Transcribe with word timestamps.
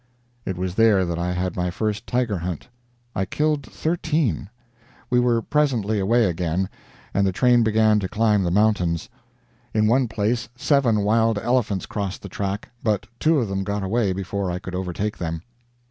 It 0.47 0.57
was 0.57 0.73
there 0.73 1.05
that 1.05 1.19
I 1.19 1.31
had 1.31 1.55
my 1.55 1.69
first 1.69 2.07
tiger 2.07 2.39
hunt. 2.39 2.69
I 3.15 3.23
killed 3.23 3.61
thirteen. 3.63 4.49
We 5.11 5.19
were 5.19 5.43
presently 5.43 5.99
away 5.99 6.25
again, 6.25 6.69
and 7.13 7.27
the 7.27 7.31
train 7.31 7.61
began 7.61 7.99
to 7.99 8.09
climb 8.09 8.41
the 8.41 8.49
mountains. 8.49 9.09
In 9.75 9.85
one 9.85 10.07
place 10.07 10.49
seven 10.55 11.01
wild 11.01 11.37
elephants 11.37 11.85
crossed 11.85 12.23
the 12.23 12.29
track, 12.29 12.69
but 12.81 13.05
two 13.19 13.37
of 13.37 13.47
them 13.47 13.63
got 13.63 13.83
away 13.83 14.11
before 14.11 14.49
I 14.49 14.57
could 14.57 14.73
overtake 14.73 15.19
them. 15.19 15.43